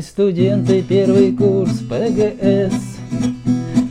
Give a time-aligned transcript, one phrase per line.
[0.00, 2.74] студенты, первый курс ПГС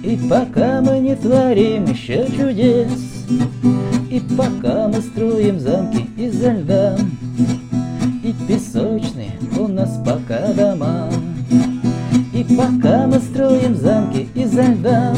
[0.03, 3.27] И пока мы не творим еще чудес
[4.09, 6.97] И пока мы строим замки изо льда
[8.23, 11.09] И песочные у нас пока дома
[12.33, 15.13] И пока мы строим замки изо льда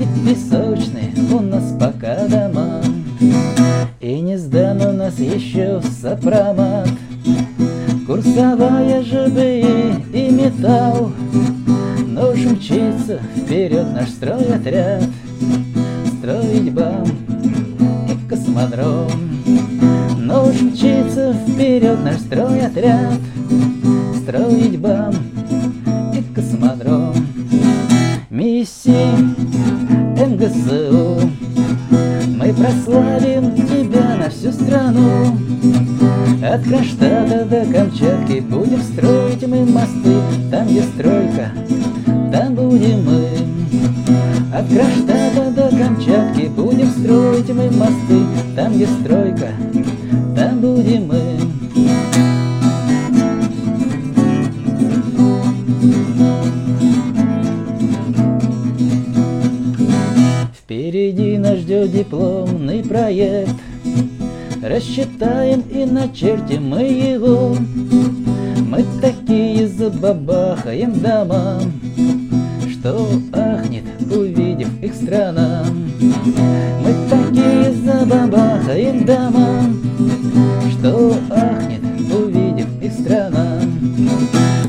[0.00, 2.82] И песочные у нас пока дома.
[4.00, 6.88] И не сдан у нас еще сопромат
[8.14, 9.64] Курсовая ЖБИ
[10.12, 11.10] и металл.
[12.06, 15.02] Нож мчится вперед наш стройотряд
[16.18, 17.08] Строить бам
[18.08, 19.10] и космодром.
[20.16, 23.18] Нож мчится вперед наш стройотряд
[24.22, 25.12] Строить бам
[26.14, 27.16] и космодром.
[28.30, 29.10] Миссии
[30.24, 31.32] МГСУ
[32.28, 35.36] Мы прославим тебя на всю страну
[36.54, 40.20] от Кронштадта до Камчатки будем строить мы мосты.
[40.52, 41.50] Там, где стройка,
[42.30, 43.26] там будем мы.
[44.56, 48.20] От Кронштадта до Камчатки будем строить мы мосты.
[48.54, 49.48] Там, где стройка,
[50.36, 51.20] там будем мы.
[60.56, 63.50] Впереди нас ждет дипломный проект
[64.64, 67.54] Рассчитаем и начертим мы его.
[68.66, 71.60] Мы такие забабахаем дома
[72.70, 75.66] Что ахнет, увидев их страна.
[76.00, 79.64] Мы такие забабахаем дома
[80.70, 83.60] Что ахнет, увидев их страна.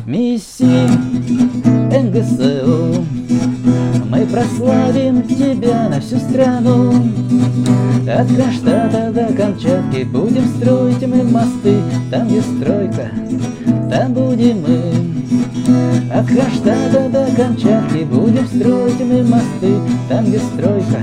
[0.06, 0.90] Миссии
[1.90, 3.06] НГСУ
[4.36, 6.92] прославим тебя на всю страну
[8.06, 11.78] от Кронштадта до Камчатки будем строить мы мосты,
[12.12, 13.12] Там, где стройка,
[13.90, 16.14] там будем мы.
[16.14, 19.80] От Кронштадта до Камчатки будем строить мы мосты,
[20.10, 21.00] Там, где стройка,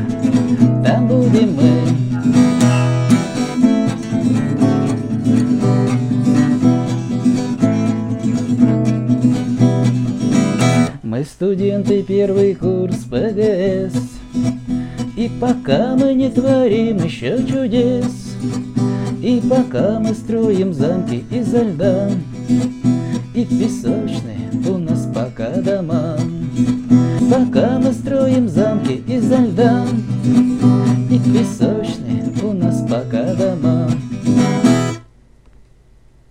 [0.85, 2.12] там будем мы.
[11.13, 13.95] Мы студенты, первый курс ПГС,
[15.15, 18.35] и пока мы не творим еще чудес,
[19.21, 22.09] И пока мы строим замки изо льда,
[23.35, 26.17] И песочные у нас пока дома.
[27.31, 29.85] Пока мы строим замки изо льда,
[31.11, 31.82] И песочные